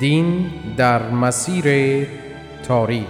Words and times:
دین 0.00 0.50
در 0.76 1.10
مسیر 1.10 2.06
تاریخ. 2.68 3.06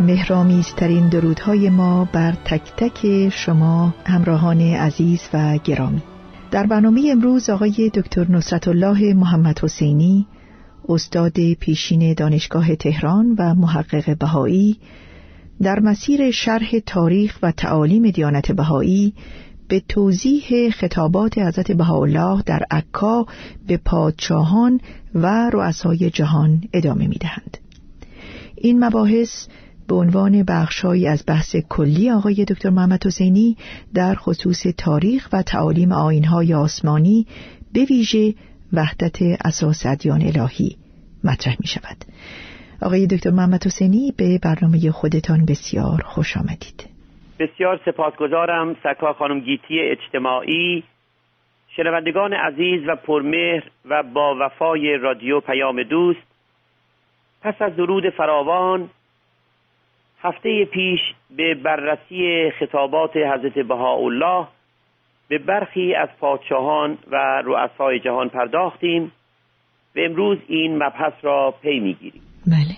مهرامیزترین 0.00 1.08
درودهای 1.08 1.70
ما 1.70 2.08
بر 2.12 2.32
تک 2.44 2.72
تک 2.76 3.28
شما 3.28 3.94
همراهان 4.06 4.60
عزیز 4.60 5.20
و 5.34 5.58
گرامی. 5.64 6.02
در 6.54 6.66
برنامه 6.66 7.08
امروز 7.10 7.50
آقای 7.50 7.90
دکتر 7.94 8.30
نصرت 8.30 8.68
الله 8.68 9.14
محمد 9.14 9.58
حسینی 9.58 10.26
استاد 10.88 11.52
پیشین 11.52 12.14
دانشگاه 12.14 12.74
تهران 12.74 13.34
و 13.38 13.54
محقق 13.54 14.18
بهایی 14.18 14.76
در 15.62 15.80
مسیر 15.80 16.30
شرح 16.30 16.78
تاریخ 16.86 17.38
و 17.42 17.52
تعالیم 17.52 18.10
دیانت 18.10 18.52
بهایی 18.52 19.14
به 19.68 19.82
توضیح 19.88 20.70
خطابات 20.70 21.38
حضرت 21.38 21.72
بهاءالله 21.72 22.42
در 22.46 22.66
عکا 22.70 23.26
به 23.66 23.76
پادشاهان 23.76 24.80
و 25.14 25.50
رؤسای 25.50 26.10
جهان 26.10 26.62
ادامه 26.72 27.06
می 27.06 27.16
دهند. 27.16 27.58
این 28.56 28.84
مباحث 28.84 29.46
به 29.88 29.94
عنوان 29.94 30.44
بخشهایی 30.48 31.08
از 31.08 31.24
بحث 31.28 31.56
کلی 31.56 32.10
آقای 32.10 32.44
دکتر 32.44 32.70
محمد 32.70 33.06
حسینی 33.06 33.56
در 33.94 34.14
خصوص 34.14 34.66
تاریخ 34.78 35.28
و 35.32 35.42
تعالیم 35.42 35.92
آینهای 35.92 36.54
آسمانی 36.54 37.26
به 37.74 37.80
ویژه 37.90 38.34
وحدت 38.72 39.22
اساس 39.44 39.86
ادیان 39.86 40.22
الهی 40.22 40.76
مطرح 41.24 41.56
می 41.60 41.66
شود. 41.66 41.96
آقای 42.82 43.06
دکتر 43.06 43.30
محمد 43.30 43.66
حسینی 43.66 44.12
به 44.18 44.38
برنامه 44.42 44.90
خودتان 44.90 45.44
بسیار 45.48 46.02
خوش 46.04 46.36
آمدید. 46.36 46.88
بسیار 47.38 47.80
سپاسگزارم 47.84 48.76
سکا 48.82 49.12
خانم 49.12 49.40
گیتی 49.40 49.80
اجتماعی 49.80 50.84
شنوندگان 51.76 52.32
عزیز 52.32 52.88
و 52.88 52.96
پرمهر 52.96 53.62
و 53.84 54.02
با 54.02 54.36
وفای 54.40 54.96
رادیو 54.96 55.40
پیام 55.40 55.82
دوست 55.82 56.34
پس 57.42 57.54
از 57.62 57.76
درود 57.76 58.10
فراوان 58.10 58.90
هفته 60.24 60.64
پیش 60.64 61.00
به 61.36 61.54
بررسی 61.54 62.50
خطابات 62.58 63.16
حضرت 63.16 63.58
بهاءالله 63.58 64.46
به 65.28 65.38
برخی 65.38 65.94
از 65.94 66.08
پادشاهان 66.20 66.98
و 67.10 67.42
رؤسای 67.44 68.00
جهان 68.00 68.28
پرداختیم. 68.28 69.12
و 69.96 70.00
امروز 70.00 70.38
این 70.46 70.76
مبحث 70.76 71.12
را 71.22 71.54
پی 71.62 71.80
می‌گیریم. 71.80 72.22
بله. 72.46 72.76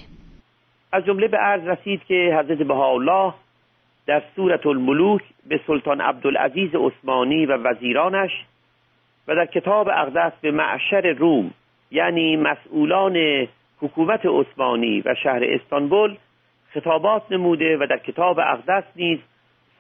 از 0.93 1.05
جمله 1.05 1.29
به 1.29 1.37
عرض 1.37 1.67
رسید 1.67 2.05
که 2.05 2.39
حضرت 2.41 2.59
بهاءالله 2.59 3.35
در 4.07 4.23
سورت 4.37 4.67
الملوک 4.67 5.23
به 5.49 5.61
سلطان 5.67 6.01
عبدالعزیز 6.01 6.71
عثمانی 6.75 7.47
و 7.47 7.57
وزیرانش 7.57 8.31
و 9.29 9.35
در 9.35 9.47
کتاب 9.47 9.89
اقدس 9.89 10.33
به 10.41 10.51
معشر 10.51 11.13
روم 11.13 11.51
یعنی 11.91 12.37
مسئولان 12.37 13.47
حکومت 13.81 14.21
عثمانی 14.27 15.01
و 15.01 15.15
شهر 15.23 15.45
استانبول 15.45 16.17
خطابات 16.71 17.23
نموده 17.31 17.77
و 17.77 17.87
در 17.91 17.99
کتاب 17.99 18.39
اقدس 18.39 18.85
نیز 18.97 19.19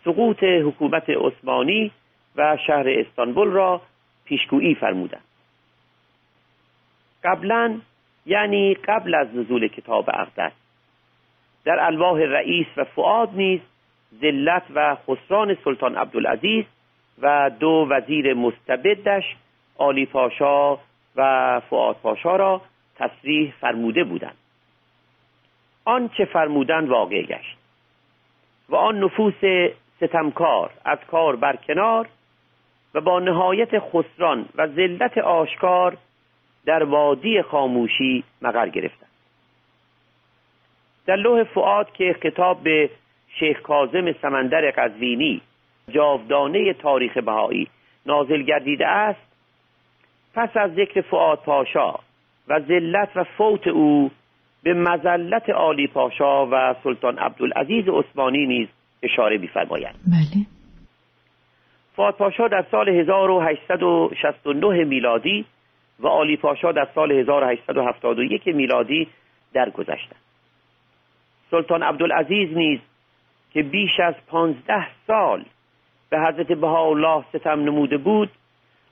سقوط 0.04 0.42
حکومت 0.42 1.10
عثمانی 1.10 1.90
و 2.36 2.56
شهر 2.66 2.88
استانبول 2.88 3.48
را 3.48 3.82
پیشگویی 4.24 4.74
فرمودند. 4.74 5.24
قبلا 7.24 7.80
یعنی 8.26 8.74
قبل 8.74 9.14
از 9.14 9.36
نزول 9.36 9.68
کتاب 9.68 10.10
اقدس 10.10 10.52
در 11.64 11.80
الواح 11.80 12.20
رئیس 12.20 12.66
و 12.76 12.84
فعاد 12.84 13.30
نیز 13.34 13.60
ذلت 14.20 14.62
و 14.74 14.96
خسران 15.08 15.56
سلطان 15.64 15.96
عبدالعزیز 15.96 16.64
و 17.22 17.50
دو 17.60 17.86
وزیر 17.90 18.34
مستبدش 18.34 19.36
آلی 19.78 20.06
پاشا 20.06 20.78
و 21.16 21.60
فعاد 21.70 21.96
پاشا 21.96 22.36
را 22.36 22.62
تصریح 22.96 23.52
فرموده 23.60 24.04
بودند. 24.04 24.36
آنچه 25.86 26.24
فرمودن 26.24 26.84
واقع 26.84 27.22
گشت 27.22 27.56
و 28.68 28.76
آن 28.76 29.04
نفوس 29.04 29.70
ستمکار 29.96 30.70
از 30.84 30.98
کار 31.10 31.36
برکنار 31.36 32.08
و 32.94 33.00
با 33.00 33.20
نهایت 33.20 33.78
خسران 33.78 34.48
و 34.54 34.66
ذلت 34.66 35.18
آشکار 35.18 35.96
در 36.66 36.82
وادی 36.82 37.42
خاموشی 37.42 38.24
مقر 38.42 38.68
گرفتند. 38.68 39.08
در 41.06 41.16
لوح 41.16 41.42
فعاد 41.42 41.92
که 41.92 42.16
خطاب 42.22 42.62
به 42.62 42.90
شیخ 43.28 43.60
کازم 43.60 44.12
سمندر 44.12 44.70
قزوینی 44.70 45.40
جاودانه 45.88 46.72
تاریخ 46.72 47.18
بهایی 47.18 47.68
نازل 48.06 48.42
گردیده 48.42 48.86
است 48.86 49.26
پس 50.34 50.56
از 50.56 50.74
ذکر 50.74 51.00
فعاد 51.00 51.38
پاشا 51.38 51.94
و 52.48 52.60
ذلت 52.60 53.08
و 53.14 53.24
فوت 53.24 53.66
او 53.66 54.10
به 54.66 54.74
مزلت 54.74 55.50
عالی 55.50 55.86
پاشا 55.86 56.46
و 56.46 56.74
سلطان 56.84 57.18
عبدالعزیز 57.18 57.84
عثمانی 57.88 58.46
نیز 58.46 58.68
اشاره 59.02 59.38
می‌فرمایند. 59.38 59.94
بله. 60.06 60.46
فعاد 61.96 62.14
پاشا 62.14 62.48
در 62.48 62.64
سال 62.70 62.88
1869 62.88 64.84
میلادی 64.84 65.44
و 66.00 66.06
عالی 66.06 66.36
پاشا 66.36 66.72
در 66.72 66.88
سال 66.94 67.12
1871 67.12 68.46
میلادی 68.46 69.08
درگذشتند. 69.52 70.20
سلطان 71.50 71.82
عبدالعزیز 71.82 72.56
نیز 72.56 72.80
که 73.52 73.62
بیش 73.62 74.00
از 74.00 74.14
پانزده 74.26 74.86
سال 75.06 75.44
به 76.10 76.20
حضرت 76.20 76.52
بهاءالله 76.52 77.24
ستم 77.28 77.60
نموده 77.60 77.96
بود 77.96 78.30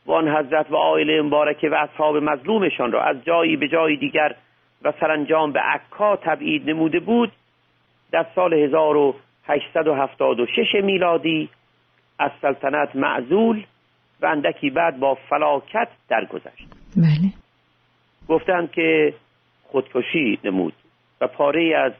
و 0.07 0.13
آن 0.13 0.29
حضرت 0.29 0.71
و 0.71 0.77
عائله 0.77 1.23
مبارکه 1.23 1.69
و 1.69 1.75
اصحاب 1.75 2.17
مظلومشان 2.17 2.93
را 2.93 3.03
از 3.03 3.25
جایی 3.25 3.57
به 3.57 3.69
جای 3.69 3.97
دیگر 3.97 4.35
و 4.85 4.93
سرانجام 5.01 5.53
به 5.53 5.61
عکا 5.61 6.17
تبعید 6.17 6.71
نموده 6.71 7.01
بود 7.01 7.33
در 8.13 8.27
سال 8.35 8.55
1876 8.55 10.75
میلادی 10.83 11.49
از 12.19 12.31
سلطنت 12.43 12.97
معزول 12.97 13.65
و 14.21 14.27
اندکی 14.27 14.71
بعد 14.71 15.01
با 15.01 15.15
فلاکت 15.15 15.89
درگذشت. 16.09 16.69
بله. 16.97 17.33
گفتند 18.29 18.73
که 18.73 19.15
خودکشی 19.63 20.39
نمود 20.45 20.75
و 21.21 21.27
پاره 21.27 21.77
از 21.77 21.93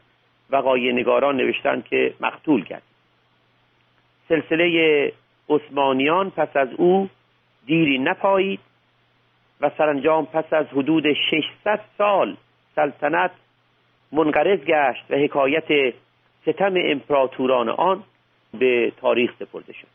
وقایع 0.51 0.93
نگاران 0.93 1.37
نوشتند 1.37 1.85
که 1.85 2.15
مقتول 2.21 2.65
کرد 2.65 2.83
سلسله 4.29 5.13
عثمانیان 5.49 6.31
پس 6.31 6.57
از 6.57 6.69
او 6.77 7.11
دیری 7.67 7.99
نپایید 7.99 8.61
و 9.61 9.71
سرانجام 9.79 10.27
پس 10.27 10.53
از 10.53 10.67
حدود 10.67 11.05
600 11.31 11.81
سال 11.99 12.37
سلطنت 12.75 13.31
منقرض 14.13 14.61
گشت 14.61 15.11
و 15.11 15.15
حکایت 15.15 15.95
ستم 16.43 16.75
امپراتوران 16.77 17.69
آن 17.69 18.03
به 18.55 18.93
تاریخ 19.01 19.33
سپرده 19.39 19.73
شد. 19.73 19.87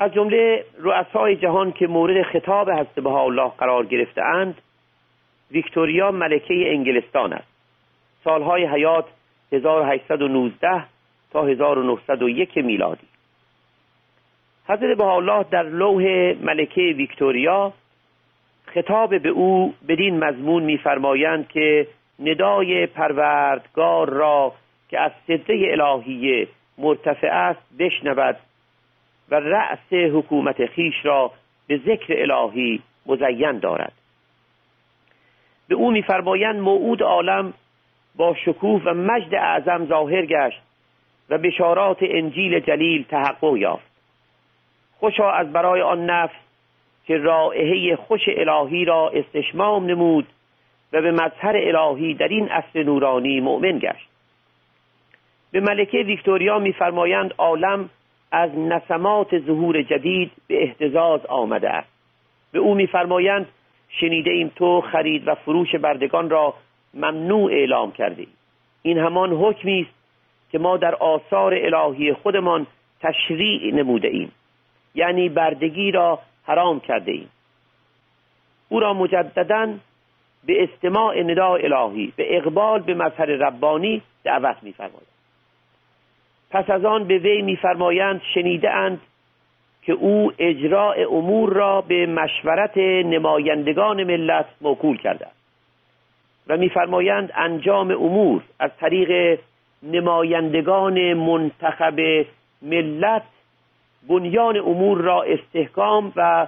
از 0.00 0.14
جمله 0.14 0.64
رؤسای 0.78 1.36
جهان 1.36 1.72
که 1.72 1.86
مورد 1.86 2.22
خطاب 2.22 2.70
حضرت 2.70 3.06
الله 3.06 3.48
قرار 3.48 3.86
گرفتهاند 3.86 4.62
ویکتوریا 5.50 6.10
ملکه 6.10 6.54
انگلستان 6.72 7.32
است. 7.32 7.48
سالهای 8.24 8.66
حیات 8.66 9.04
1819 9.52 10.84
تا 11.32 11.46
1901 11.46 12.56
میلادی. 12.56 13.06
حضرت 14.68 15.00
الله 15.00 15.44
در 15.50 15.62
لوح 15.62 16.02
ملکه 16.42 16.80
ویکتوریا 16.96 17.72
خطاب 18.74 19.18
به 19.18 19.28
او 19.28 19.74
بدین 19.88 20.24
مضمون 20.24 20.62
میفرمایند 20.62 21.48
که 21.48 21.86
ندای 22.18 22.86
پروردگار 22.86 24.08
را 24.08 24.52
که 24.88 25.00
از 25.00 25.12
صدره 25.26 25.68
الهیه 25.70 26.48
مرتفع 26.78 27.28
است 27.28 27.60
بشنود 27.78 28.36
و 29.30 29.34
رأس 29.34 29.92
حکومت 29.92 30.66
خیش 30.66 30.94
را 31.02 31.32
به 31.66 31.76
ذکر 31.76 32.32
الهی 32.32 32.82
مزین 33.06 33.58
دارد. 33.58 33.92
به 35.68 35.74
او 35.74 35.90
میفرمایند 35.90 36.60
موعود 36.60 37.02
عالم 37.02 37.52
با 38.16 38.34
شکوه 38.34 38.82
و 38.84 38.94
مجد 38.94 39.34
اعظم 39.34 39.86
ظاهر 39.86 40.26
گشت 40.26 40.62
و 41.30 41.38
بشارات 41.38 41.98
انجیل 42.00 42.60
جلیل 42.60 43.04
تحقق 43.04 43.56
یافت. 43.56 43.90
خوشا 45.00 45.30
از 45.30 45.52
برای 45.52 45.82
آن 45.82 46.10
نفس 46.10 46.49
که 47.10 47.16
رائحه 47.16 47.96
خوش 47.96 48.20
الهی 48.28 48.84
را 48.84 49.10
استشمام 49.14 49.86
نمود 49.86 50.26
و 50.92 51.02
به 51.02 51.10
مظهر 51.10 51.56
الهی 51.56 52.14
در 52.14 52.28
این 52.28 52.50
اصل 52.50 52.82
نورانی 52.82 53.40
مؤمن 53.40 53.78
گشت. 53.78 54.08
به 55.52 55.60
ملکه 55.60 55.98
ویکتوریا 55.98 56.58
میفرمایند 56.58 57.34
عالم 57.38 57.90
از 58.32 58.50
نسمات 58.58 59.38
ظهور 59.38 59.82
جدید 59.82 60.30
به 60.48 60.62
احتزاز 60.62 61.26
آمده 61.26 61.70
است. 61.70 61.88
به 62.52 62.58
او 62.58 62.74
میفرمایند 62.74 63.48
شنیده 63.88 64.30
ایم 64.30 64.52
تو 64.56 64.80
خرید 64.80 65.28
و 65.28 65.34
فروش 65.34 65.74
بردگان 65.74 66.30
را 66.30 66.54
ممنوع 66.94 67.52
اعلام 67.52 67.92
کرده 67.92 68.26
این 68.82 68.98
همان 68.98 69.32
حکمی 69.32 69.80
است 69.80 69.94
که 70.52 70.58
ما 70.58 70.76
در 70.76 70.94
آثار 70.94 71.54
الهی 71.54 72.12
خودمان 72.12 72.66
تشریع 73.00 73.74
نموده 73.74 74.08
ایم. 74.08 74.32
یعنی 74.94 75.28
بردگی 75.28 75.90
را 75.90 76.18
حرام 76.50 76.80
کرده 76.80 77.12
ایم. 77.12 77.30
او 78.68 78.80
را 78.80 78.94
مجددا 78.94 79.74
به 80.46 80.62
استماع 80.62 81.22
نداء 81.22 81.58
الهی 81.64 82.12
به 82.16 82.36
اقبال 82.36 82.80
به 82.80 82.94
مظهر 82.94 83.26
ربانی 83.26 84.02
دعوت 84.24 84.56
میفرماید. 84.62 85.10
پس 86.50 86.70
از 86.70 86.84
آن 86.84 87.04
به 87.04 87.18
وی 87.18 87.42
میفرمایند 87.42 88.20
شنیده 88.34 88.70
اند 88.70 89.00
که 89.82 89.92
او 89.92 90.32
اجراع 90.38 90.96
امور 91.10 91.52
را 91.52 91.80
به 91.80 92.06
مشورت 92.06 92.78
نمایندگان 92.78 94.04
ملت 94.04 94.46
موکول 94.60 94.96
کرده 94.96 95.26
و 96.48 96.56
میفرمایند 96.56 97.32
انجام 97.34 97.90
امور 97.90 98.42
از 98.58 98.70
طریق 98.80 99.40
نمایندگان 99.82 101.12
منتخب 101.14 102.26
ملت 102.62 103.22
بنیان 104.08 104.56
امور 104.56 104.98
را 104.98 105.22
استحکام 105.22 106.12
و 106.16 106.46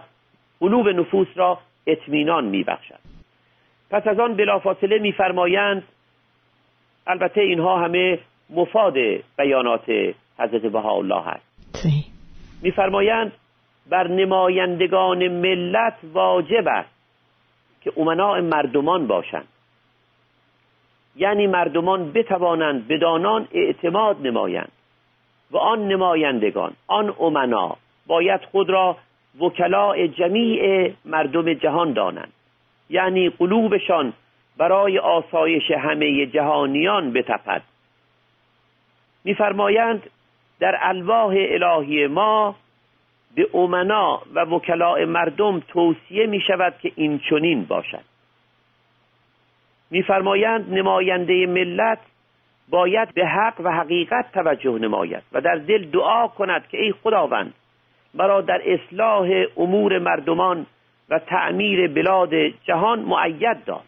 قلوب 0.60 0.88
نفوس 0.88 1.28
را 1.34 1.58
اطمینان 1.86 2.44
میبخشد. 2.44 2.98
پس 3.90 4.06
از 4.06 4.20
آن 4.20 4.34
بلافاصله 4.34 4.98
میفرمایند 4.98 5.82
البته 7.06 7.40
اینها 7.40 7.84
همه 7.84 8.18
مفاد 8.50 8.94
بیانات 9.38 9.84
حضرت 10.38 10.62
بهاءالله 10.62 11.28
است. 11.28 11.52
میفرمایند 12.62 13.32
بر 13.90 14.08
نمایندگان 14.08 15.28
ملت 15.28 15.94
واجب 16.12 16.68
است 16.68 16.90
که 17.80 17.92
امناع 17.96 18.40
مردمان 18.40 19.06
باشند. 19.06 19.48
یعنی 21.16 21.46
مردمان 21.46 22.12
بتوانند 22.12 22.88
بدانان 22.88 23.48
اعتماد 23.52 24.26
نمایند. 24.26 24.72
و 25.52 25.56
آن 25.56 25.88
نمایندگان 25.88 26.72
آن 26.86 27.14
امنا 27.20 27.76
باید 28.06 28.40
خود 28.52 28.70
را 28.70 28.96
وکلاء 29.40 30.06
جمیع 30.06 30.92
مردم 31.04 31.54
جهان 31.54 31.92
دانند. 31.92 32.32
یعنی 32.90 33.28
قلوبشان 33.28 34.12
برای 34.56 34.98
آسایش 34.98 35.70
همه 35.70 36.26
جهانیان 36.26 37.12
بتپد. 37.12 37.62
میفرمایند 39.24 40.10
در 40.60 40.78
الواح 40.80 41.34
الهی 41.38 42.06
ما 42.06 42.54
به 43.34 43.48
امنا 43.54 44.22
و 44.34 44.40
وکلاء 44.40 45.06
مردم 45.06 45.60
توصیه 45.60 46.26
می 46.26 46.40
شود 46.40 46.74
که 46.82 46.92
این 46.96 47.20
چنین 47.30 47.64
باشد. 47.64 48.04
میفرمایند 49.90 50.74
نماینده 50.74 51.46
ملت 51.46 51.98
باید 52.72 53.14
به 53.14 53.26
حق 53.26 53.60
و 53.64 53.70
حقیقت 53.70 54.32
توجه 54.32 54.78
نماید 54.78 55.22
و 55.32 55.40
در 55.40 55.54
دل 55.54 55.84
دعا 55.84 56.28
کند 56.28 56.68
که 56.68 56.78
ای 56.78 56.92
خداوند 56.92 57.54
مرا 58.14 58.40
در 58.40 58.62
اصلاح 58.66 59.28
امور 59.56 59.98
مردمان 59.98 60.66
و 61.10 61.18
تعمیر 61.18 61.88
بلاد 61.88 62.34
جهان 62.64 62.98
معید 62.98 63.64
دار. 63.64 63.82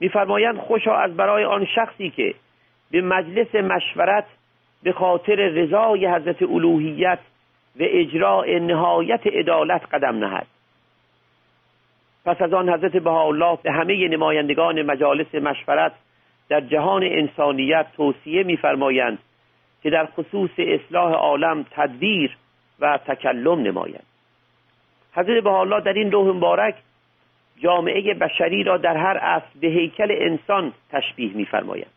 میفرمایند 0.00 0.58
خوشا 0.58 0.96
از 0.96 1.16
برای 1.16 1.44
آن 1.44 1.66
شخصی 1.74 2.10
که 2.10 2.34
به 2.90 3.00
مجلس 3.00 3.54
مشورت 3.54 4.24
به 4.82 4.92
خاطر 4.92 5.34
رضای 5.34 6.06
حضرت 6.06 6.42
الوهیت 6.42 7.18
و 7.76 7.82
اجراع 7.82 8.58
نهایت 8.58 9.26
عدالت 9.26 9.82
قدم 9.92 10.24
نهد. 10.24 10.46
پس 12.24 12.42
از 12.42 12.52
آن 12.52 12.68
حضرت 12.68 12.96
بهاءالله 12.96 13.58
به 13.62 13.72
همه 13.72 14.08
نمایندگان 14.08 14.82
مجالس 14.82 15.34
مشورت 15.34 15.92
در 16.48 16.60
جهان 16.60 17.02
انسانیت 17.04 17.86
توصیه 17.96 18.42
میفرمایند 18.42 19.18
که 19.82 19.90
در 19.90 20.06
خصوص 20.06 20.50
اصلاح 20.58 21.12
عالم 21.12 21.66
تدبیر 21.70 22.36
و 22.80 22.98
تکلم 23.06 23.62
نمایند 23.62 24.06
حضرت 25.12 25.44
بهاءالله 25.44 25.80
در 25.80 25.92
این 25.92 26.12
روح 26.12 26.36
مبارک 26.36 26.74
جامعه 27.60 28.14
بشری 28.14 28.64
را 28.64 28.76
در 28.76 28.96
هر 28.96 29.16
اصل 29.16 29.58
به 29.60 29.66
هیکل 29.66 30.08
انسان 30.10 30.72
تشبیه 30.90 31.32
میفرمایند 31.34 31.90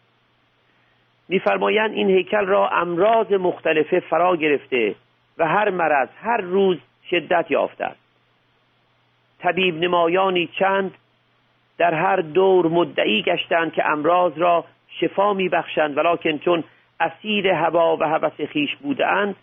میفرمایند 1.30 1.94
این 1.94 2.10
هیکل 2.10 2.46
را 2.46 2.70
امراض 2.70 3.32
مختلفه 3.32 4.00
فرا 4.00 4.36
گرفته 4.36 4.96
و 5.38 5.48
هر 5.48 5.70
مرض 5.70 6.10
هر 6.22 6.38
روز 6.38 6.78
شدت 7.10 7.46
یافته 7.50 7.86
است. 7.86 8.00
طبیب 9.40 9.76
نمایانی 9.76 10.50
چند 10.60 10.92
در 11.78 11.94
هر 11.94 12.16
دور 12.16 12.68
مدعی 12.68 13.22
گشتند 13.22 13.74
که 13.74 13.86
امراض 13.86 14.38
را 14.38 14.66
شفا 15.00 15.34
میبخشند 15.34 15.98
ولیکن 15.98 16.38
چون 16.38 16.64
اسیر 17.00 17.48
هوا 17.48 17.98
و 17.98 18.04
هوس 18.04 18.42
خیش 18.42 18.76
بودند 18.76 19.36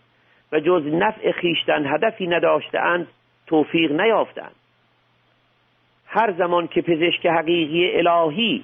و 0.51 0.59
جز 0.59 0.85
نفع 0.85 1.31
خیشتن 1.31 1.93
هدفی 1.93 2.27
نداشتند 2.27 3.07
توفیق 3.47 3.91
نیافتند. 4.01 4.55
هر 6.07 6.31
زمان 6.31 6.67
که 6.67 6.81
پزشک 6.81 7.25
حقیقی 7.25 7.97
الهی 7.97 8.63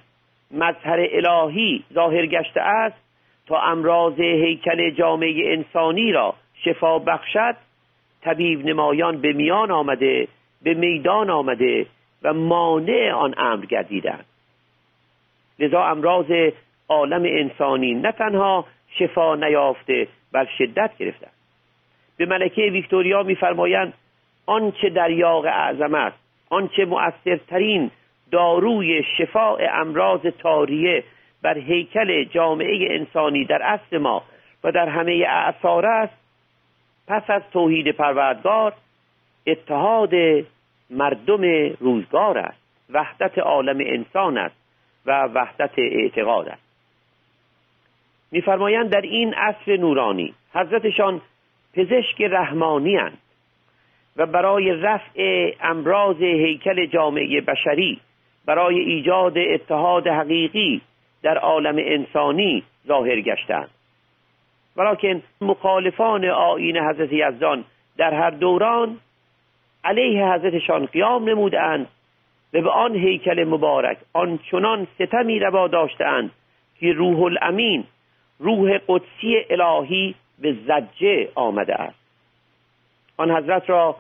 مظهر 0.52 1.08
الهی 1.12 1.84
ظاهر 1.94 2.26
گشته 2.26 2.62
است 2.62 2.98
تا 3.48 3.62
امراض 3.62 4.20
هیکل 4.20 4.90
جامعه 4.90 5.54
انسانی 5.54 6.12
را 6.12 6.36
شفا 6.64 7.00
بخشد 7.00 7.56
طبیب 8.22 8.66
نمایان 8.66 9.22
به 9.22 9.34
میان 9.34 9.72
آمده 9.72 10.28
به 10.64 10.74
میدان 10.74 11.30
آمده 11.30 11.86
و 12.26 12.34
مانع 12.34 13.12
آن 13.12 13.34
امر 13.38 13.66
گردیدند 13.66 14.26
لذا 15.60 15.86
امراض 15.86 16.32
عالم 16.90 17.24
انسانی 17.24 17.94
نه 17.94 18.12
تنها 18.12 18.66
شفا 19.00 19.36
نیافته 19.36 20.08
بل 20.32 20.46
شدت 20.58 20.98
گرفته. 20.98 21.28
به 22.18 22.26
ملکه 22.26 22.62
ویکتوریا 22.62 23.24
میفرمایند 23.24 23.94
آنچه 24.46 24.90
در 24.90 25.12
یاغ 25.12 25.46
اعظم 25.46 25.96
است 25.96 26.18
آنچه 26.50 26.86
مؤثرترین 26.86 27.92
داروی 28.32 29.04
شفاء 29.18 29.60
امراض 29.72 30.22
تاریه 30.22 31.04
بر 31.42 31.58
هیکل 31.58 32.24
جامعه 32.24 32.88
انسانی 32.92 33.46
در 33.46 33.64
اصل 33.64 33.98
ما 33.98 34.24
و 34.64 34.72
در 34.72 34.90
همه 34.90 35.26
اعثار 35.30 35.86
است 35.86 36.14
پس 37.08 37.30
از 37.30 37.42
توحید 37.52 37.92
پروردگار 37.92 38.74
اتحاد 39.48 40.14
مردم 40.90 41.42
روزگار 41.80 42.38
است. 42.38 42.62
وحدت 42.90 43.38
عالم 43.38 43.78
انسان 43.80 44.38
است 44.38 44.56
و 45.06 45.24
وحدت 45.24 45.72
اعتقاد 45.78 46.50
است. 46.50 46.66
میفرمایند 48.32 48.90
در 48.90 49.02
این 49.02 49.34
عصر 49.34 49.78
نورانی 49.78 50.34
حضرتشان 50.54 51.22
پزشک 51.74 52.22
رحمانی 52.22 52.96
هستند 52.96 53.18
و 54.18 54.26
برای 54.26 54.72
رفع 54.72 55.52
امراض 55.62 56.22
هیکل 56.22 56.86
جامعه 56.86 57.42
بشری 57.42 58.00
برای 58.46 58.80
ایجاد 58.80 59.38
اتحاد 59.38 60.08
حقیقی 60.08 60.82
در 61.24 61.38
عالم 61.38 61.76
انسانی 61.78 62.64
ظاهر 62.88 63.22
گشتند 63.22 63.70
ولیکن 64.76 65.22
مخالفان 65.42 66.26
آین 66.26 66.78
حضرت 66.78 67.14
یزدان 67.14 67.64
در 67.98 68.14
هر 68.14 68.30
دوران 68.30 68.98
علیه 69.86 70.26
حضرتشان 70.26 70.86
قیام 70.86 71.30
نمودند 71.30 71.88
و 72.54 72.62
به 72.62 72.70
آن 72.70 72.96
هیکل 72.96 73.44
مبارک 73.44 73.98
آنچنان 74.14 74.88
ستمی 74.96 75.40
روا 75.40 75.68
داشتند 75.68 76.32
که 76.80 76.94
روح 76.94 77.22
الامین 77.22 77.84
روح 78.40 78.78
قدسی 78.88 79.38
الهی 79.50 80.16
به 80.40 80.56
زجه 80.68 81.30
آمده 81.36 81.76
است. 81.76 82.00
آن 83.18 83.32
حضرت 83.32 83.70
را 83.70 83.96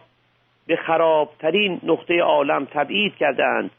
به 0.68 0.75
خرابترین 0.75 1.82
نقطه 1.84 2.22
عالم 2.22 2.65
تبعید 2.65 3.15
کردند 3.15 3.72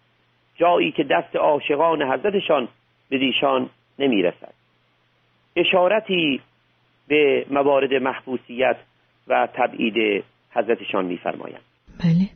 جایی 0.57 0.93
که 0.93 1.05
دست 1.05 1.37
عاشقان 1.37 2.03
حضرتشان 2.03 2.69
به 3.09 3.19
دیشان 3.19 3.71
نمی‌رسد. 3.99 4.55
اشارتی 5.57 6.41
به 7.09 7.47
موارد 7.51 7.95
محبوسیت 7.95 8.77
و 9.29 9.49
تبعید 9.55 10.25
حضرتشان 10.51 11.05
میفرمایند. 11.05 11.75
بله. 12.05 12.29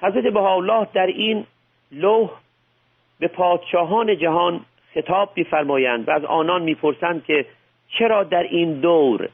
حضرت 0.00 0.32
بهاءالله 0.32 0.86
در 0.94 1.06
این 1.06 1.46
لوح 1.92 2.30
به 3.18 3.28
پادشاهان 3.28 4.18
جهان 4.18 4.60
خطاب 4.94 5.30
میفرمایند 5.36 6.08
و 6.08 6.10
از 6.10 6.24
آنان 6.24 6.62
می‌پرسند 6.62 7.24
که 7.24 7.46
چرا 7.98 8.24
در 8.24 8.42
این 8.42 8.80
دور 8.80 9.28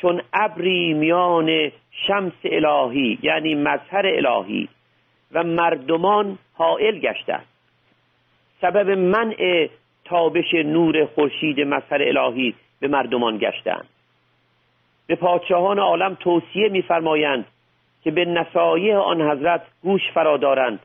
چون 0.00 0.22
ابری 0.32 0.94
میان 0.94 1.72
شمس 2.06 2.32
الهی 2.44 3.18
یعنی 3.22 3.54
مظهر 3.54 4.06
الهی 4.06 4.68
و 5.32 5.44
مردمان 5.44 6.38
حائل 6.54 6.98
گشته 6.98 7.40
سبب 8.60 8.90
منع 8.90 9.68
تابش 10.04 10.54
نور 10.54 11.06
خورشید 11.06 11.60
مظهر 11.60 12.02
الهی 12.02 12.54
به 12.80 12.88
مردمان 12.88 13.38
گشتند. 13.38 13.88
به 15.06 15.14
پادشاهان 15.14 15.78
عالم 15.78 16.14
توصیه 16.14 16.68
میفرمایند 16.68 17.44
که 18.06 18.12
به 18.12 18.24
نصایح 18.24 18.96
آن 18.96 19.22
حضرت 19.22 19.62
گوش 19.82 20.00
فرا 20.14 20.36
دارند 20.36 20.78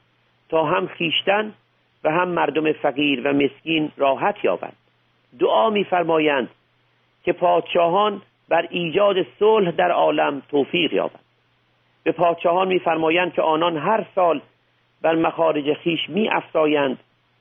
تا 0.50 0.64
هم 0.64 0.88
خیشتن 0.88 1.54
و 2.04 2.12
هم 2.12 2.28
مردم 2.28 2.72
فقیر 2.72 3.28
و 3.28 3.34
مسکین 3.34 3.92
راحت 3.98 4.36
یابند. 4.44 4.76
دعا 5.40 5.70
میفرمایند 5.70 6.50
که 7.24 7.34
پادشاهان 7.34 8.22
بر 8.50 8.68
ایجاد 8.70 9.16
صلح 9.40 9.72
در 9.72 9.92
عالم 9.92 10.42
توفیق 10.52 10.94
یابند. 10.94 11.24
به 12.04 12.12
پادشاهان 12.12 12.68
میفرمایند 12.68 13.34
که 13.34 13.42
آنان 13.42 13.78
هر 13.78 14.06
سال 14.16 14.42
بر 15.02 15.16
مخارج 15.16 15.74
خیش 15.74 16.10
می 16.10 16.30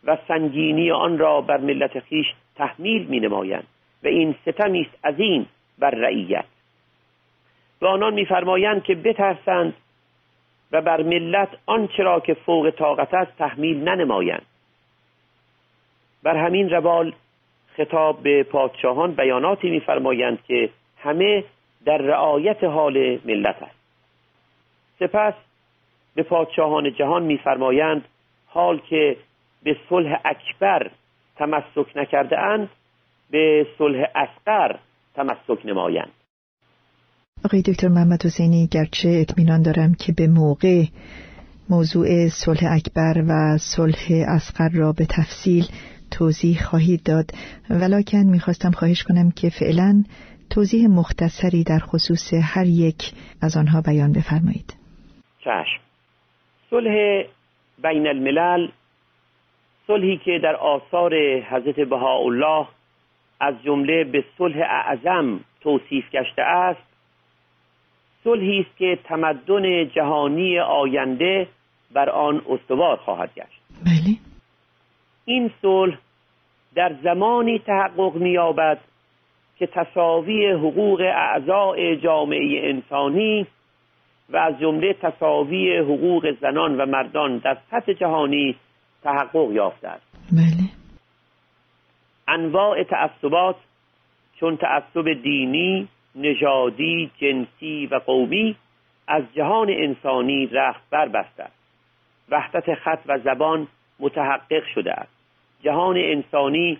و 0.04 0.18
سنگینی 0.28 0.90
آن 0.90 1.18
را 1.18 1.40
بر 1.40 1.58
ملت 1.58 2.00
خیش 2.00 2.26
تحمیل 2.56 3.06
می 3.06 3.20
نمایند 3.20 3.66
و 4.04 4.06
این 4.06 4.34
ستمی 4.42 4.80
است 4.80 5.04
عظیم 5.04 5.46
بر 5.78 5.90
رعیت. 5.90 6.59
به 7.80 7.88
آنان 7.88 8.14
میفرمایند 8.14 8.82
که 8.82 8.94
بترسند 8.94 9.74
و 10.72 10.80
بر 10.80 11.02
ملت 11.02 11.48
آنچه 11.66 12.02
را 12.02 12.20
که 12.20 12.34
فوق 12.34 12.70
طاقت 12.70 13.14
است 13.14 13.38
تحمیل 13.38 13.88
ننمایند. 13.88 14.46
بر 16.22 16.36
همین 16.36 16.70
روال 16.70 17.12
خطاب 17.76 18.22
به 18.22 18.42
پادشاهان 18.42 19.12
بیاناتی 19.12 19.70
میفرمایند 19.70 20.44
که 20.44 20.70
همه 20.98 21.44
در 21.84 21.98
رعایت 21.98 22.64
حال 22.64 23.18
ملت 23.24 23.62
است. 23.62 23.80
سپس 24.98 25.34
به 26.14 26.22
پادشاهان 26.22 26.94
جهان 26.94 27.22
میفرمایند 27.22 28.04
حال 28.46 28.78
که 28.78 29.16
به 29.62 29.76
صلح 29.88 30.20
اکبر 30.24 30.90
تمسک 31.36 31.96
نکرده 31.96 32.38
اند 32.38 32.70
به 33.30 33.66
صلح 33.78 34.04
اصغر 34.14 34.76
تمسک 35.14 35.58
نمایند. 35.66 36.12
آقای 37.50 37.62
دکتر 37.62 37.88
محمد 37.88 38.26
حسینی 38.26 38.68
گرچه 38.72 39.08
اطمینان 39.08 39.62
دارم 39.62 39.94
که 39.94 40.12
به 40.18 40.26
موقع 40.26 40.82
موضوع 41.70 42.28
صلح 42.28 42.72
اکبر 42.72 43.14
و 43.28 43.58
صلح 43.58 44.04
اصغر 44.36 44.68
را 44.74 44.92
به 44.92 45.06
تفصیل 45.16 45.64
توضیح 46.18 46.62
خواهید 46.62 47.00
داد. 47.02 47.24
ولکن 47.70 48.18
می‌خواستم 48.18 48.70
خواهش 48.70 49.02
کنم 49.02 49.30
که 49.30 49.48
فعلا 49.60 50.04
توضیح 50.50 50.88
مختصری 50.88 51.64
در 51.64 51.78
خصوص 51.78 52.34
هر 52.54 52.66
یک 52.66 53.00
از 53.42 53.56
آنها 53.56 53.80
بیان 53.80 54.12
بفرمایید. 54.12 54.76
چشم. 55.38 55.80
صلح 56.70 56.94
بین 57.82 58.06
الملل 58.06 58.68
صلحی 59.86 60.16
که 60.24 60.40
در 60.42 60.56
آثار 60.56 61.12
حضرت 61.50 61.80
بهاءالله 61.80 62.66
از 63.40 63.54
جمله 63.64 64.04
به 64.04 64.24
صلح 64.38 64.56
اعظم 64.60 65.40
توصیف 65.60 66.04
گشته 66.12 66.42
است 66.42 66.89
صلحی 68.24 68.60
است 68.60 68.76
که 68.76 68.98
تمدن 69.04 69.88
جهانی 69.88 70.58
آینده 70.58 71.48
بر 71.92 72.10
آن 72.10 72.42
استوار 72.48 72.96
خواهد 72.96 73.30
گشت. 73.34 73.60
بله. 73.86 74.16
این 75.24 75.50
صلح 75.62 75.98
در 76.74 76.96
زمانی 77.02 77.58
تحقق 77.58 78.14
می‌یابد 78.14 78.78
که 79.58 79.66
تصاوی 79.66 80.50
حقوق 80.50 81.00
اعضاء 81.00 81.94
جامعه 81.94 82.70
انسانی 82.70 83.46
و 84.30 84.36
از 84.36 84.58
جمله 84.60 84.92
تصاوی 84.92 85.76
حقوق 85.76 86.34
زنان 86.40 86.80
و 86.80 86.86
مردان 86.86 87.38
در 87.38 87.58
سطح 87.70 87.92
جهانی 87.92 88.56
تحقق 89.02 89.52
یافته 89.52 89.88
است. 89.88 90.06
بله. 90.32 90.68
انواع 92.28 92.82
تعصبات 92.82 93.56
چون 94.40 94.56
تعصب 94.56 95.12
دینی 95.22 95.88
نژادی 96.14 97.10
جنسی 97.18 97.86
و 97.86 97.94
قومی 97.94 98.56
از 99.08 99.22
جهان 99.34 99.70
انسانی 99.70 100.46
رخت 100.46 100.90
بربسته 100.90 101.42
است. 101.42 101.60
وحدت 102.30 102.74
خط 102.74 103.00
و 103.06 103.18
زبان 103.18 103.68
متحقق 104.00 104.62
شده 104.74 104.92
است. 104.92 105.12
جهان 105.62 105.96
انسانی 105.96 106.78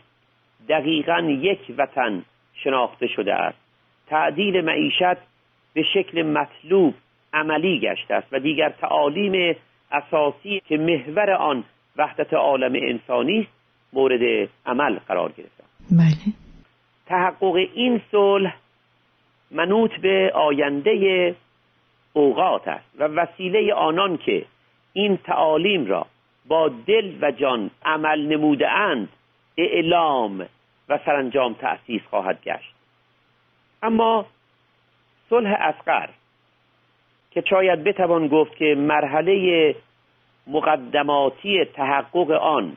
دقیقا 0.69 1.19
یک 1.21 1.75
وطن 1.79 2.23
شناخته 2.55 3.07
شده 3.07 3.35
است. 3.35 3.59
تعدیل 4.07 4.61
معیشت 4.61 5.21
به 5.75 5.83
شکل 5.95 6.23
مطلوب 6.23 6.95
عملی 7.33 7.81
گشته 7.81 8.15
است 8.15 8.27
و 8.33 8.39
دیگر 8.39 8.69
تعالیم 8.69 9.57
اساسی 9.93 10.63
که 10.69 10.77
محور 10.77 11.31
آن 11.31 11.65
وحدت 11.97 12.35
عالم 12.35 12.73
انسانی 12.75 13.41
است 13.41 13.51
مورد 13.93 14.49
عمل 14.67 14.99
قرار 15.09 15.33
گرفته 15.33 15.65
بله. 15.91 16.35
تحقق 17.07 17.55
این 17.75 18.01
صلح 18.11 18.55
منوط 19.51 19.91
به 20.01 20.33
آینده 20.35 21.35
اوقات 22.13 22.69
است 22.69 22.89
و 22.99 23.05
وسیله 23.05 23.75
آنان 23.75 24.17
که 24.17 24.45
این 24.93 25.17
تعالیم 25.17 25.87
را 25.87 26.07
با 26.49 26.69
دل 26.87 27.13
و 27.21 27.31
جان 27.31 27.71
عمل 27.85 28.27
نموده 28.27 28.71
اند 28.71 29.09
اعلام 29.57 30.47
و 30.89 30.99
سرانجام 31.07 31.55
تأسیس 31.55 32.03
خواهد 32.11 32.43
گشت. 32.45 32.75
اما 33.83 34.27
صلح 35.31 35.57
اسقر 35.61 36.09
که 37.31 37.45
شاید 37.51 37.85
بتوان 37.85 38.29
گفت 38.29 38.57
که 38.57 38.75
مرحله 38.75 39.75
مقدماتی 40.47 41.65
تحقق 41.65 42.31
آن 42.31 42.77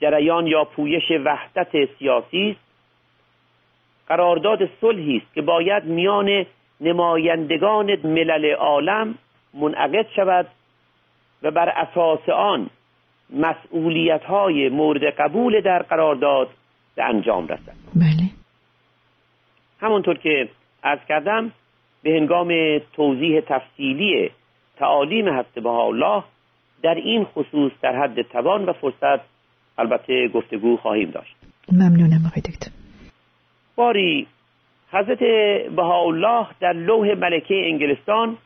جریان 0.00 0.46
یا 0.46 0.64
پویش 0.64 1.10
وحدت 1.24 1.98
سیاسی 1.98 2.50
است 2.50 2.69
قرارداد 4.10 4.58
صلحی 4.80 5.16
است 5.16 5.34
که 5.34 5.42
باید 5.42 5.84
میان 5.84 6.46
نمایندگان 6.80 7.96
ملل 8.04 8.54
عالم 8.54 9.14
منعقد 9.54 10.06
شود 10.16 10.46
و 11.42 11.50
بر 11.50 11.68
اساس 11.68 12.28
آن 12.28 12.70
مسئولیت 13.30 14.22
های 14.24 14.68
مورد 14.68 15.04
قبول 15.18 15.60
در 15.60 15.82
قرارداد 15.82 16.48
به 16.96 17.04
انجام 17.04 17.44
رسد. 17.44 17.74
بله. 17.94 18.30
همانطور 19.80 20.18
که 20.18 20.48
از 20.82 20.98
کردم 21.08 21.52
به 22.02 22.10
هنگام 22.10 22.78
توضیح 22.92 23.40
تفصیلی 23.40 24.30
تعالیم 24.76 25.28
هست 25.28 25.66
الله 25.66 26.24
در 26.82 26.94
این 26.94 27.24
خصوص 27.24 27.72
در 27.82 28.02
حد 28.02 28.22
توان 28.22 28.64
و 28.64 28.72
فرصت 28.72 29.20
البته 29.78 30.28
گفتگو 30.28 30.76
خواهیم 30.76 31.10
داشت. 31.10 31.36
ممنونم 31.72 32.26
آقای 32.26 32.42
دکتر. 32.42 32.69
باری 33.80 34.26
حضرت 34.92 35.22
بهاءالله 35.76 36.46
در 36.60 36.72
لوح 36.72 37.14
ملکه 37.14 37.54
انگلستان 37.66 38.36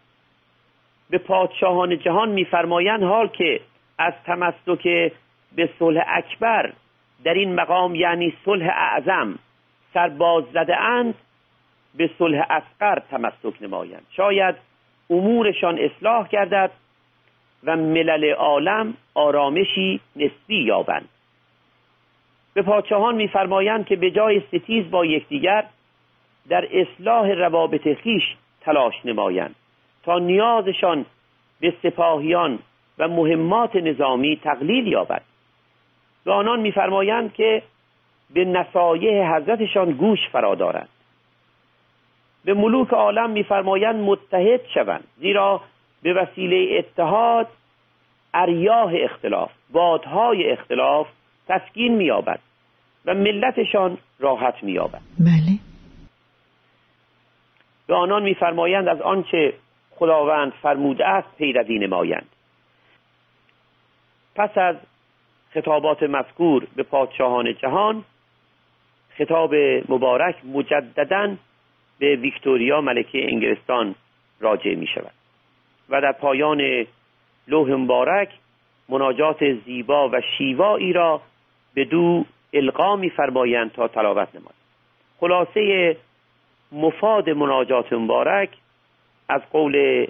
به 1.11 1.19
پادشاهان 1.19 1.99
جهان 1.99 2.29
میفرمایند 2.29 3.03
حال 3.03 3.29
که 3.29 3.61
از 3.99 4.13
تمسک 4.27 4.83
به 5.57 5.69
صلح 5.79 6.05
اکبر 6.07 6.73
در 7.25 7.35
این 7.35 7.55
مقام 7.55 7.95
یعنی 7.95 8.33
صلح 8.45 8.67
اعظم 8.67 9.39
سرباز 9.95 10.45
زده 10.53 10.77
اند 10.77 11.15
به 11.95 12.11
صلح 12.19 12.47
اصغر 12.51 12.99
تمسک 13.11 13.63
نمایند. 13.63 14.07
شاید 14.11 14.55
امورشان 15.11 15.79
اصلاح 15.79 16.29
گردد 16.29 16.71
و 17.65 17.77
ملل 17.77 18.33
عالم 18.33 18.95
آرامشی 19.15 20.01
نسبی 20.17 20.65
یابند. 20.65 21.09
به 22.55 22.63
پادشاهان 22.63 23.15
میفرمایند 23.15 23.87
که 23.87 23.97
به 23.97 24.11
جای 24.11 24.41
ستیز 24.41 24.91
با 24.91 25.05
یکدیگر 25.05 25.65
در 26.49 26.69
اصلاح 26.73 27.31
روابط 27.31 27.95
خیش 28.03 28.23
تلاش 28.61 28.95
نمایند 29.05 29.55
تا 30.05 30.19
نیازشان 30.19 31.07
به 31.61 31.75
سپاهیان 31.83 32.59
و 32.99 33.09
مهمات 33.09 33.77
نظامی 33.77 34.37
تقلیل 34.37 34.87
یابد. 34.87 35.23
به 36.25 36.33
آنان 36.33 36.61
میفرمایند 36.61 37.33
که 37.33 37.63
به 38.35 38.45
نصایح 38.45 39.37
حضرتشان 39.37 39.91
گوش 39.91 40.19
فرا 40.33 40.55
دارند 40.55 40.89
به 42.45 42.55
ملوک 42.55 42.89
عالم 42.93 43.31
میفرمایند 43.31 43.97
متحد 43.97 44.61
شوند 44.75 45.05
زیرا 45.17 45.61
به 46.03 46.13
وسیله 46.13 46.79
اتحاد 46.79 47.49
اریاه 48.35 48.93
اختلاف 48.95 49.51
بادهای 49.73 50.51
اختلاف 50.51 51.07
تسکین 51.49 51.95
مییابد 51.95 52.41
و 53.05 53.15
ملتشان 53.15 53.99
راحت 54.19 54.63
مییابد. 54.63 55.01
بله. 55.19 55.59
به 57.87 57.95
آنان 57.95 58.23
میفرمایند 58.23 58.89
از 58.89 59.01
آنچه 59.01 59.55
خداوند 59.91 60.53
فرموده 60.63 61.07
است 61.07 61.29
پیروی 61.39 61.79
نمایند. 61.79 62.27
پس 64.35 64.59
از 64.59 64.77
خطابات 65.55 66.03
مذکور 66.03 66.67
به 66.77 66.83
پادشاهان 66.83 67.55
جهان 67.55 68.05
خطاب 69.19 69.55
مبارک 69.89 70.37
مجددا 70.45 71.37
به 71.99 72.17
ویکتوریا 72.17 72.81
ملکه 72.81 73.33
انگلستان 73.33 73.95
راجع 74.41 74.75
می 74.75 74.87
شود 74.87 75.13
و 75.89 76.01
در 76.01 76.13
پایان 76.13 76.87
لوح 77.49 77.71
مبارک 77.71 78.29
مناجات 78.89 79.55
زیبا 79.67 80.09
و 80.09 80.21
شیوایی 80.39 80.93
را 80.93 81.21
به 81.75 81.85
دو 81.85 82.25
القا 82.53 82.97
میفرمایند 82.97 83.73
تا 83.73 83.89
تلاوت 83.89 84.29
نماید 84.35 84.65
خلاصه 85.21 85.97
مفاد 86.73 87.31
مناجات 87.31 87.93
مبارک 87.93 88.49
از 89.29 89.41
قول 89.53 90.07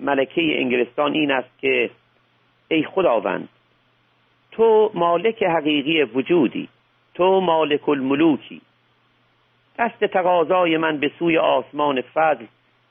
ملکه 0.00 0.60
انگلستان 0.60 1.12
این 1.12 1.30
است 1.30 1.58
که 1.58 1.90
ای 2.68 2.84
خداوند 2.84 3.48
تو 4.52 4.90
مالک 4.94 5.42
حقیقی 5.42 6.02
وجودی 6.02 6.68
تو 7.14 7.40
مالک 7.40 7.88
الملوکی. 7.88 8.60
دست 9.78 10.04
تقاضای 10.04 10.76
من 10.76 10.98
به 10.98 11.10
سوی 11.18 11.38
آسمان 11.38 12.00
فضل 12.00 12.44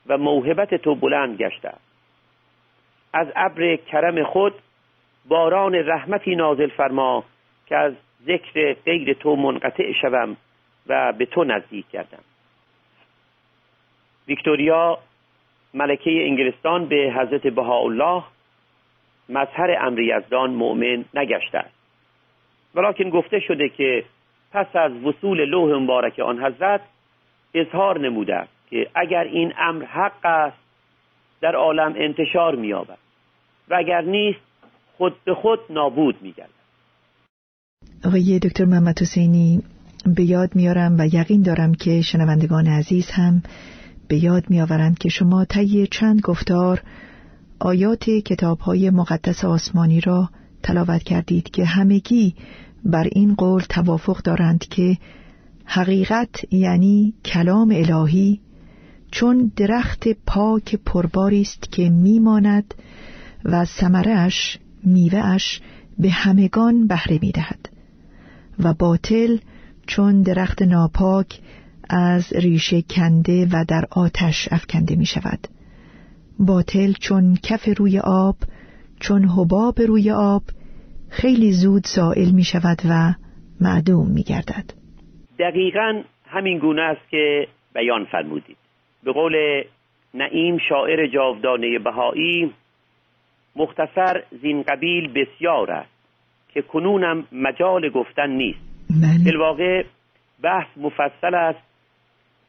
و 0.06 0.18
موهبت 0.18 0.74
تو 0.74 0.94
بلند 0.94 1.36
گشته. 1.38 1.72
از 3.12 3.26
ابر 3.36 3.76
کرم 3.76 4.24
خود 4.24 4.54
باران 5.28 5.74
رحمتی 5.74 6.36
نازل 6.36 6.68
فرما 6.68 7.24
که 7.66 7.76
از 7.76 7.92
ذکر 8.26 8.72
غیر 8.72 9.12
تو 9.12 9.36
منقطع 9.36 9.92
شوم 9.92 10.36
و 10.86 11.12
به 11.12 11.26
تو 11.26 11.44
نزدیک 11.44 11.90
کردم. 11.92 12.22
ویکتوریا 14.28 14.98
ملکه 15.74 16.10
انگلستان 16.10 16.86
به 16.86 17.14
حضرت 17.16 17.46
بهاءالله 17.46 18.22
مظهر 19.28 19.76
امر 19.80 20.00
یزدان 20.00 20.50
مؤمن 20.50 21.04
نگشته 21.14 21.58
است. 21.58 21.74
ولیکن 22.74 23.10
گفته 23.10 23.40
شده 23.40 23.68
که 23.68 24.04
پس 24.52 24.76
از 24.76 24.92
وصول 24.92 25.44
لوح 25.44 25.82
مبارک 25.82 26.18
آن 26.18 26.44
حضرت 26.44 26.80
اظهار 27.54 27.98
نموده 27.98 28.48
که 28.70 28.90
اگر 28.94 29.24
این 29.24 29.54
امر 29.58 29.84
حق 29.84 30.26
است 30.26 30.56
در 31.40 31.56
عالم 31.56 31.94
انتشار 31.96 32.54
مییابد 32.54 32.98
و 33.68 33.74
اگر 33.74 34.00
نیست 34.00 34.40
خود 34.96 35.24
به 35.24 35.34
خود 35.34 35.60
نابود 35.70 36.22
میگردد. 36.22 36.63
آقای 38.04 38.38
دکتر 38.38 38.64
محمد 38.64 39.02
حسینی 39.02 39.62
به 40.06 40.24
یاد 40.24 40.56
میارم 40.56 40.96
و 40.98 41.06
یقین 41.06 41.42
دارم 41.42 41.74
که 41.74 42.02
شنوندگان 42.02 42.66
عزیز 42.66 43.10
هم 43.10 43.42
به 44.08 44.24
یاد 44.24 44.44
میآورند 44.50 44.98
که 44.98 45.08
شما 45.08 45.44
طی 45.44 45.86
چند 45.90 46.20
گفتار 46.20 46.82
آیات 47.58 48.10
کتاب 48.10 48.58
های 48.58 48.90
مقدس 48.90 49.44
آسمانی 49.44 50.00
را 50.00 50.30
تلاوت 50.62 51.02
کردید 51.02 51.50
که 51.50 51.64
همگی 51.64 52.34
بر 52.84 53.08
این 53.12 53.34
قول 53.34 53.62
توافق 53.62 54.22
دارند 54.22 54.58
که 54.58 54.98
حقیقت 55.64 56.52
یعنی 56.52 57.14
کلام 57.24 57.70
الهی 57.70 58.40
چون 59.10 59.52
درخت 59.56 60.08
پاک 60.26 60.76
پرباری 60.86 61.40
است 61.42 61.72
که 61.72 61.90
میماند 61.90 62.74
و 63.44 63.64
ثمرش 63.64 64.58
میوهش 64.84 65.60
به 65.98 66.10
همگان 66.10 66.86
بهره 66.86 67.18
می‌دهد. 67.22 67.73
و 68.58 68.74
باطل 68.78 69.38
چون 69.86 70.22
درخت 70.22 70.62
ناپاک 70.62 71.26
از 71.90 72.32
ریشه 72.32 72.82
کنده 72.82 73.46
و 73.52 73.64
در 73.68 73.84
آتش 73.90 74.48
افکنده 74.50 74.96
می 74.96 75.06
شود 75.06 75.38
باطل 76.38 76.92
چون 76.92 77.38
کف 77.42 77.78
روی 77.78 77.98
آب 77.98 78.36
چون 79.00 79.24
حباب 79.24 79.80
روی 79.80 80.10
آب 80.10 80.42
خیلی 81.10 81.52
زود 81.52 81.86
زائل 81.86 82.30
می 82.30 82.44
شود 82.44 82.78
و 82.90 83.14
معدوم 83.60 84.10
می 84.14 84.22
گردد 84.22 84.64
دقیقا 85.38 86.02
همین 86.26 86.58
گونه 86.58 86.82
است 86.82 87.10
که 87.10 87.48
بیان 87.74 88.04
فرمودید. 88.04 88.56
به 89.04 89.12
قول 89.12 89.64
نعیم 90.14 90.58
شاعر 90.68 91.06
جاودانه 91.06 91.78
بهایی 91.78 92.52
مختصر 93.56 94.22
زین 94.42 94.62
قبیل 94.62 95.12
بسیار 95.12 95.70
است. 95.70 95.93
که 96.54 96.62
کنونم 96.62 97.26
مجال 97.32 97.88
گفتن 97.88 98.30
نیست 98.30 98.58
بله. 99.24 99.38
واقع 99.38 99.84
بحث 100.42 100.66
مفصل 100.76 101.34
است 101.34 101.58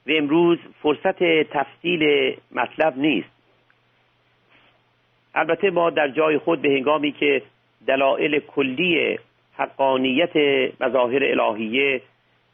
و 0.08 0.12
امروز 0.18 0.58
فرصت 0.82 1.24
تفصیل 1.44 2.34
مطلب 2.52 2.98
نیست 2.98 3.30
البته 5.36 5.70
ما 5.70 5.90
در 5.90 6.08
جای 6.08 6.38
خود 6.38 6.62
به 6.62 6.70
هنگامی 6.70 7.12
که 7.12 7.42
دلایل 7.88 8.40
کلی 8.40 9.18
حقانیت 9.58 10.36
مظاهر 10.82 11.24
الهیه 11.24 12.02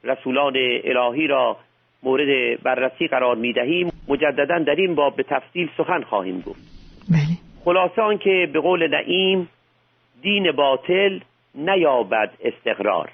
رسولان 0.04 0.54
الهی 0.84 1.28
را 1.28 1.58
مورد 2.04 2.62
بررسی 2.64 3.08
قرار 3.08 3.36
می 3.36 3.54
دهیم 3.54 3.92
مجددا 4.08 4.60
در 4.60 4.76
این 4.76 4.96
باب 4.96 5.16
به 5.16 5.24
تفصیل 5.24 5.70
سخن 5.78 6.02
خواهیم 6.02 6.42
گفت 6.42 6.62
بله. 7.10 7.38
خلاصه 7.66 8.02
آنکه 8.02 8.50
به 8.54 8.60
قول 8.60 8.88
نعیم 8.88 9.50
دین 10.22 10.52
باطل 10.52 11.20
نیابد 11.56 12.32
استقرار. 12.44 13.12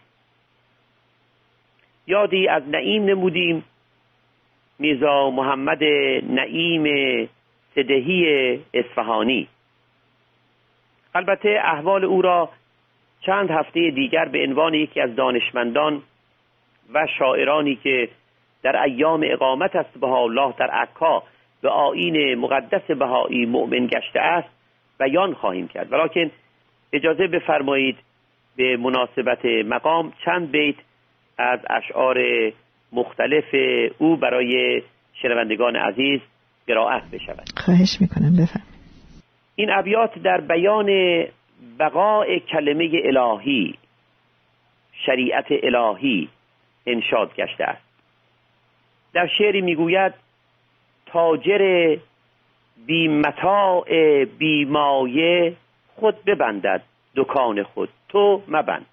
یادی 2.07 2.47
از 2.47 2.63
نعیم 2.67 3.05
نمودیم. 3.05 3.63
میزا 4.79 5.29
محمد 5.29 5.83
نعیم 6.23 6.85
صدهی 7.75 8.59
اصفهانی. 8.73 9.47
البته 11.15 11.59
احوال 11.63 12.05
او 12.05 12.21
را 12.21 12.49
چند 13.21 13.51
هفته 13.51 13.91
دیگر 13.91 14.25
به 14.25 14.43
عنوان 14.43 14.73
یکی 14.73 15.01
از 15.01 15.15
دانشمندان 15.15 16.01
و 16.93 17.07
شاعرانی 17.19 17.75
که 17.75 18.09
در 18.63 18.83
ایام 18.83 19.25
اقامت 19.25 19.75
است 19.75 19.97
به 19.97 20.07
الله 20.07 20.53
در 20.57 20.69
عکا 20.69 21.23
به 21.61 21.69
آین 21.69 22.35
مقدس 22.35 22.91
بهایی 22.91 23.45
مؤمن 23.45 23.87
گشته 23.87 24.19
است 24.19 24.49
بیان 24.99 25.33
خواهیم 25.33 25.67
کرد. 25.67 25.93
ولیکن 25.93 26.31
اجازه 26.93 27.27
بفرمایید 27.27 27.97
به 28.57 28.77
مناسبت 28.77 29.45
مقام 29.45 30.13
چند 30.25 30.51
بیت 30.51 30.75
از 31.37 31.59
اشعار 31.69 32.17
مختلف 32.91 33.55
او 33.97 34.17
برای 34.17 34.81
شنوندگان 35.21 35.75
عزیز 35.75 36.19
قرائت 36.67 37.03
بشود. 37.11 37.49
خواهش 37.57 37.97
می‌کنم 38.01 38.35
بفرم 38.43 38.63
این 39.55 39.71
ابیات 39.71 40.19
در 40.19 40.41
بیان 40.41 40.87
بقاء 41.79 42.25
کلمه 42.39 42.89
الهی 43.03 43.75
شریعت 45.05 45.45
الهی 45.49 46.29
انشاد 46.85 47.35
گشته 47.35 47.63
است. 47.63 47.83
در 49.13 49.27
شعری 49.37 49.61
می‌گوید 49.61 50.13
تاجر 51.05 51.95
بی 52.85 53.07
متاع 53.07 53.85
بی 54.25 54.65
مایه 54.65 55.55
خود 55.95 56.15
ببندد. 56.25 56.81
دکان 57.17 57.63
خود. 57.63 57.89
تو 58.09 58.43
مبند. 58.47 58.85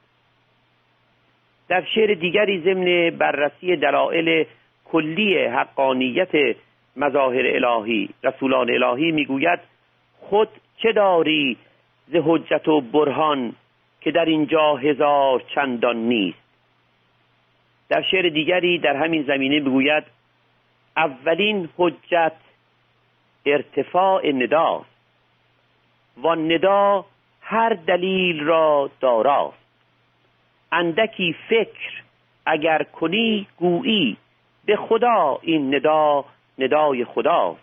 در 1.68 1.84
شعر 1.94 2.14
دیگری 2.14 2.60
ضمن 2.60 3.16
بررسی 3.18 3.76
دلایل 3.76 4.46
کلی 4.84 5.44
حقانیت 5.44 6.56
مظاهر 6.96 7.46
الهی 7.46 8.08
رسولان 8.24 8.70
الهی 8.70 9.12
می‌گوید 9.12 9.60
خود 10.20 10.48
چه 10.78 10.92
داری 10.92 11.56
ز 12.08 12.16
حجت 12.24 12.68
و 12.68 12.80
برهان 12.80 13.52
که 14.00 14.10
در 14.10 14.24
اینجا 14.24 14.76
هزار 14.76 15.42
چندان 15.54 15.96
نیست؟ 15.96 16.44
در 17.88 18.02
شعر 18.02 18.28
دیگری 18.28 18.78
در 18.78 18.96
همین 18.96 19.22
زمینه 19.22 19.60
می‌گوید 19.60 20.04
اولین 20.96 21.68
حجت 21.76 22.32
ارتفاع 23.46 24.32
نداست 24.32 24.94
و 26.22 26.34
ندا 26.34 27.04
هر 27.46 27.68
دلیل 27.86 28.40
را 28.40 28.90
داراست 29.00 29.58
اندکی 30.72 31.36
فکر 31.48 32.02
اگر 32.46 32.82
کنی 32.82 33.46
گویی. 33.56 34.16
به 34.64 34.76
خدا 34.76 35.38
این 35.42 35.74
ندا 35.74 36.24
ندای 36.58 37.04
خداست 37.04 37.60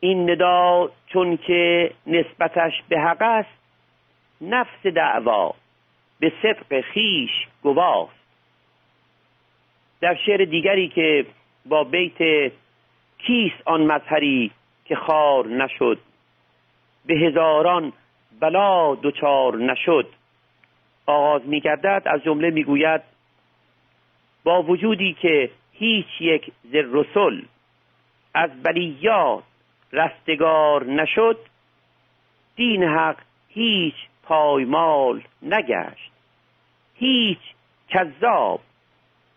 این 0.00 0.30
ندا 0.30 0.90
چون 1.06 1.36
که 1.36 1.92
نسبتش 2.06 2.72
به 2.88 3.00
حق 3.00 3.22
است 3.22 3.60
نفس 4.40 4.86
دعوا. 4.86 5.54
به 6.20 6.32
صدق 6.42 6.80
خیش 6.80 7.30
گواست 7.62 8.20
در 10.00 10.14
شعر 10.14 10.44
دیگری 10.44 10.88
که 10.88 11.26
با 11.66 11.84
بیت 11.84 12.52
کیس 13.18 13.52
آن 13.64 13.82
مظهری 13.82 14.50
که 14.84 14.96
خار 14.96 15.46
نشد. 15.46 15.98
به 17.06 17.14
هزاران 17.14 17.92
بلا 18.40 18.94
دچار 18.94 19.56
نشد. 19.56 20.06
آغاز 21.06 21.46
می 21.46 21.62
از 22.06 22.22
جمله 22.24 22.50
می‌گوید 22.50 23.02
با 24.44 24.62
وجودی 24.62 25.14
که 25.14 25.50
هیچ 25.72 26.06
یک 26.20 26.52
ز 26.64 26.74
رسول 26.74 27.44
از 28.34 28.62
بلیات 28.62 29.42
رستگار 29.92 30.84
نشد 30.84 31.38
دین 32.56 32.82
حق 32.82 33.16
هیچ 33.48 33.94
پایمال 34.22 35.22
نگشت. 35.42 36.10
هیچ 36.94 37.38
کذاب 37.88 38.60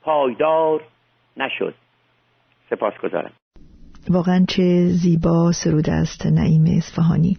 پایدار 0.01 0.83
نشد. 1.37 1.73
سپاس 2.69 2.93
گذارم 2.97 3.31
واقعا 4.09 4.45
چه 4.47 4.87
زیبا 4.87 5.51
سرود 5.51 5.89
است 5.89 6.25
نعیم 6.25 6.65
اصفهانی. 6.77 7.37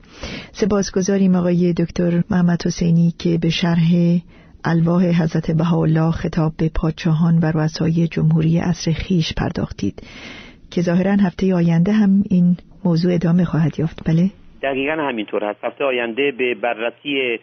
سپاسگزاریم 0.53 1.35
آقای 1.35 1.73
دکتر 1.73 2.23
محمد 2.31 2.67
حسینی 2.67 3.15
که 3.19 3.39
به 3.43 3.51
شرح 3.51 4.19
الواح 4.65 5.05
حضرت 5.05 5.51
بهاءالله 5.51 6.11
خطاب 6.11 6.53
به 6.59 6.71
پادشاهان 6.75 7.39
و 7.39 7.53
رؤسای 7.55 8.09
جمهوری 8.09 8.59
عصر 8.59 8.93
خیش 8.93 9.35
پرداختید. 9.35 10.03
که 10.71 10.83
ظاهرا 10.83 11.13
هفته 11.13 11.55
آینده 11.55 11.93
هم 11.93 12.23
این 12.31 12.57
موضوع 12.85 13.15
ادامه 13.15 13.45
خواهد 13.45 13.79
یافت. 13.79 14.09
بله؟ 14.09 14.31
دقیقا 14.63 15.03
همینطور 15.09 15.45
هست 15.45 15.65
هفته 15.65 15.85
آینده 15.85 16.33
به 16.39 16.55
بررسی 16.55 17.39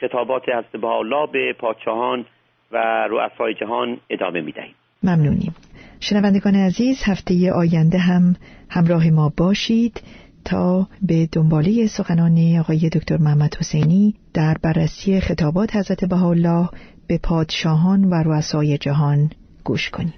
خطابات 0.00 0.42
حضرت 0.42 0.80
بهاءالله 0.80 1.32
به 1.32 1.54
پادشاهان 1.60 2.24
و 2.72 3.08
رؤسای 3.10 3.54
جهان 3.54 3.98
ادامه 4.10 4.40
می‌دهیم. 4.40 4.74
ممنونیم. 5.02 5.54
شنوندگان 6.04 6.54
عزیز 6.54 6.96
هفته 7.02 7.52
آینده 7.52 7.98
هم 7.98 8.36
همراه 8.68 9.10
ما 9.10 9.32
باشید 9.36 10.02
تا 10.44 10.88
به 11.02 11.28
دنباله 11.32 11.86
سخنان 11.86 12.56
آقای 12.58 12.88
دکتر 12.88 13.16
محمد 13.16 13.54
حسینی 13.54 14.14
در 14.34 14.58
بررسی 14.62 15.20
خطابات 15.20 15.76
حضرت 15.76 16.04
بهاءالله 16.04 16.68
به 17.06 17.18
پادشاهان 17.18 18.04
و 18.04 18.14
رؤسای 18.14 18.78
جهان 18.78 19.30
گوش 19.64 19.90
کنیم. 19.90 20.14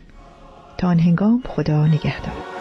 تا 0.78 0.88
آن 0.88 0.98
هنگام 0.98 1.42
خدا 1.46 1.86
نگهدار. 1.86 2.53